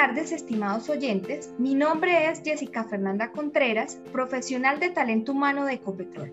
[0.00, 1.52] tardes, estimados oyentes.
[1.58, 6.32] Mi nombre es Jessica Fernanda Contreras, profesional de talento humano de Ecopetrol.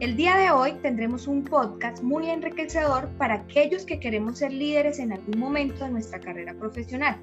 [0.00, 4.98] El día de hoy tendremos un podcast muy enriquecedor para aquellos que queremos ser líderes
[4.98, 7.16] en algún momento de nuestra carrera profesional.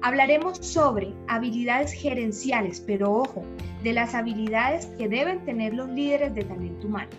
[0.00, 3.42] Hablaremos sobre habilidades gerenciales, pero ojo,
[3.82, 7.10] de las habilidades que deben tener los líderes de talento humano.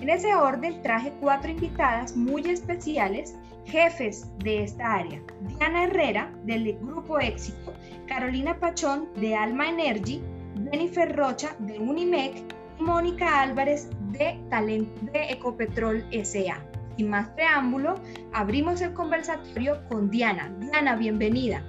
[0.00, 3.34] En ese orden traje cuatro invitadas muy especiales,
[3.66, 5.20] jefes de esta área.
[5.40, 7.74] Diana Herrera, del Grupo Éxito,
[8.06, 10.22] Carolina Pachón, de Alma Energy,
[10.70, 12.36] Jennifer Rocha, de Unimec,
[12.78, 16.62] y Mónica Álvarez, de Talent de Ecopetrol SA.
[16.96, 17.94] Sin más preámbulo,
[18.32, 20.50] abrimos el conversatorio con Diana.
[20.60, 21.62] Diana, bienvenida.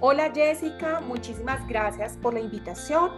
[0.00, 3.10] Hola Jessica, muchísimas gracias por la invitación.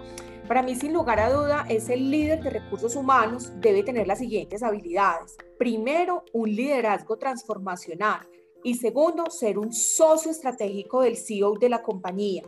[0.46, 4.20] Para mí, sin lugar a duda, es el líder de recursos humanos debe tener las
[4.20, 5.37] siguientes habilidades.
[5.59, 8.20] Primero, un liderazgo transformacional.
[8.62, 12.45] Y segundo, ser un socio estratégico del CEO de la compañía.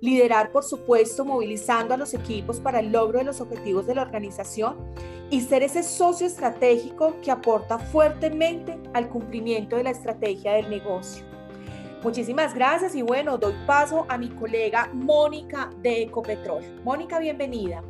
[0.00, 4.02] Liderar, por supuesto, movilizando a los equipos para el logro de los objetivos de la
[4.02, 4.76] organización
[5.30, 11.35] y ser ese socio estratégico que aporta fuertemente al cumplimiento de la estrategia del negocio.
[12.02, 16.62] Muchísimas gracias y bueno, doy paso a mi colega Mónica de Ecopetrol.
[16.84, 17.82] Mónica, bienvenida.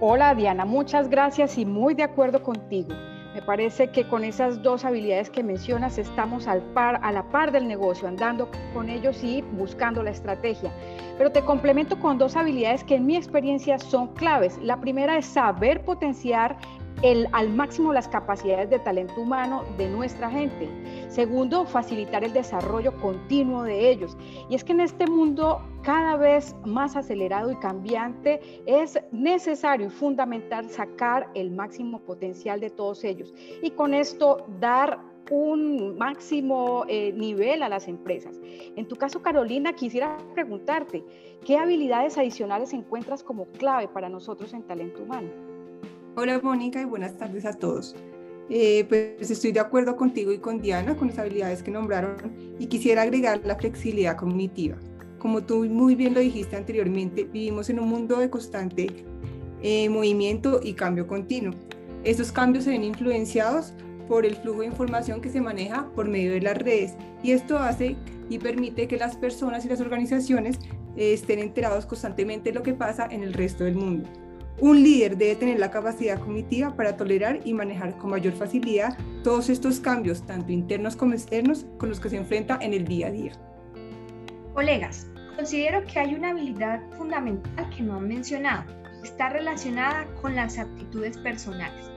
[0.00, 2.94] Hola Diana, muchas gracias y muy de acuerdo contigo.
[3.34, 7.52] Me parece que con esas dos habilidades que mencionas estamos al par, a la par
[7.52, 10.72] del negocio, andando con ellos y buscando la estrategia.
[11.16, 14.58] Pero te complemento con dos habilidades que en mi experiencia son claves.
[14.62, 16.56] La primera es saber potenciar
[17.02, 20.68] el, al máximo las capacidades de talento humano de nuestra gente.
[21.08, 24.16] Segundo, facilitar el desarrollo continuo de ellos.
[24.48, 29.90] Y es que en este mundo cada vez más acelerado y cambiante es necesario y
[29.90, 33.32] fundamental sacar el máximo potencial de todos ellos.
[33.62, 34.98] Y con esto dar
[35.30, 38.40] un máximo eh, nivel a las empresas.
[38.76, 41.04] En tu caso, Carolina, quisiera preguntarte,
[41.44, 45.47] ¿qué habilidades adicionales encuentras como clave para nosotros en talento humano?
[46.20, 47.94] Hola Mónica y buenas tardes a todos.
[48.50, 52.16] Eh, pues estoy de acuerdo contigo y con Diana con las habilidades que nombraron
[52.58, 54.76] y quisiera agregar la flexibilidad cognitiva.
[55.20, 58.88] Como tú muy bien lo dijiste anteriormente, vivimos en un mundo de constante
[59.62, 61.54] eh, movimiento y cambio continuo.
[62.02, 63.72] Estos cambios se ven influenciados
[64.08, 67.60] por el flujo de información que se maneja por medio de las redes y esto
[67.60, 67.94] hace
[68.28, 70.58] y permite que las personas y las organizaciones
[70.96, 74.08] eh, estén enterados constantemente de lo que pasa en el resto del mundo.
[74.60, 79.50] Un líder debe tener la capacidad cognitiva para tolerar y manejar con mayor facilidad todos
[79.50, 83.10] estos cambios, tanto internos como externos, con los que se enfrenta en el día a
[83.12, 83.32] día.
[84.54, 88.64] Colegas, considero que hay una habilidad fundamental que no han mencionado.
[89.04, 91.88] Está relacionada con las aptitudes personales.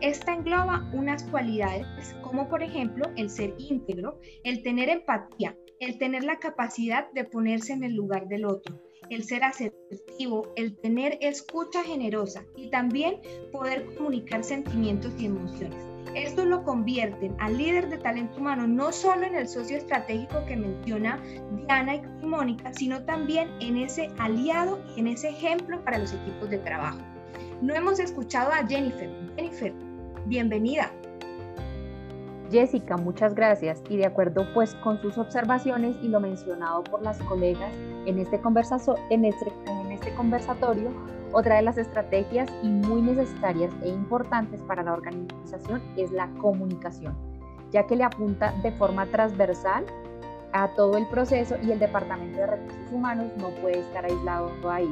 [0.00, 6.22] Esta engloba unas cualidades como por ejemplo el ser íntegro, el tener empatía, el tener
[6.22, 8.78] la capacidad de ponerse en el lugar del otro,
[9.10, 13.20] el ser asertivo, el tener escucha generosa y también
[13.52, 15.82] poder comunicar sentimientos y emociones.
[16.14, 20.56] Esto lo convierte al líder de talento humano no solo en el socio estratégico que
[20.56, 21.22] menciona
[21.66, 26.48] Diana y Mónica, sino también en ese aliado y en ese ejemplo para los equipos
[26.48, 27.00] de trabajo.
[27.60, 29.10] No hemos escuchado a Jennifer.
[29.36, 29.74] Jennifer,
[30.24, 30.90] bienvenida.
[32.50, 33.82] Jessica, muchas gracias.
[33.88, 37.72] Y de acuerdo pues con sus observaciones y lo mencionado por las colegas
[38.06, 40.90] en este, este, en este conversatorio,
[41.32, 47.16] otra de las estrategias y muy necesarias e importantes para la organización es la comunicación,
[47.72, 49.84] ya que le apunta de forma transversal
[50.52, 54.90] a todo el proceso y el Departamento de Recursos Humanos no puede estar aislado ahí.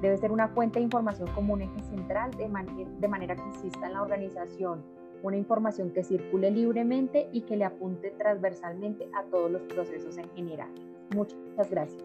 [0.00, 2.50] Debe ser una fuente de información como un eje central de,
[2.98, 4.82] de manera que exista en la organización
[5.22, 10.28] una información que circule libremente y que le apunte transversalmente a todos los procesos en
[10.34, 10.68] general.
[11.14, 12.02] Muchas gracias.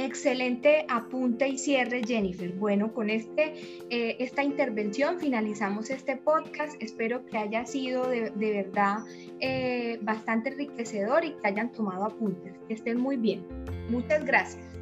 [0.00, 2.52] Excelente apunte y cierre, Jennifer.
[2.52, 3.54] Bueno, con este,
[3.90, 6.80] eh, esta intervención finalizamos este podcast.
[6.80, 8.98] Espero que haya sido de, verdad
[9.40, 12.54] eh, bastante enriquecedor y que hayan tomado apuntes.
[12.68, 13.44] Que estén muy bien.
[13.90, 14.77] Muchas gracias.